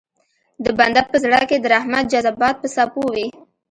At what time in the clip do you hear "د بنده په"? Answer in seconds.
0.63-1.15